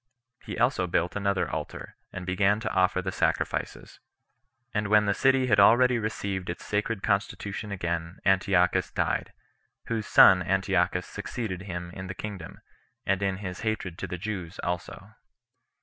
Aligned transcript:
He 0.43 0.57
also 0.57 0.87
built 0.87 1.15
another 1.15 1.47
altar, 1.47 1.95
and 2.11 2.25
began 2.25 2.59
to 2.61 2.71
offer 2.73 3.03
the 3.03 3.11
sacrifices; 3.11 3.99
and 4.73 4.87
when 4.87 5.05
the 5.05 5.13
city 5.13 5.45
had 5.45 5.59
already 5.59 5.99
received 5.99 6.49
its 6.49 6.65
sacred 6.65 7.03
constitution 7.03 7.71
again, 7.71 8.17
Antiochus 8.25 8.89
died; 8.89 9.31
whose 9.89 10.07
son 10.07 10.41
Antiochus 10.41 11.05
succeeded 11.05 11.61
him 11.61 11.91
in 11.91 12.07
the 12.07 12.15
kingdom, 12.15 12.61
and 13.05 13.21
in 13.21 13.37
his 13.45 13.59
hatred 13.59 13.99
to 13.99 14.07
the 14.07 14.17
Jews 14.17 14.57
also. 14.63 15.11